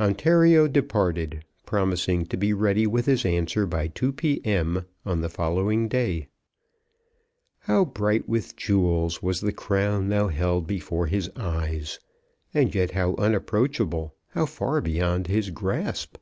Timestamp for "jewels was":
8.56-9.42